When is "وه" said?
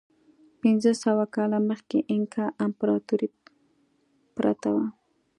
4.75-4.87